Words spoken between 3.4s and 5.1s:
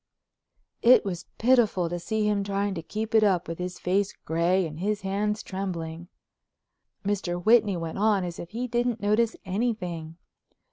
with his face gray and his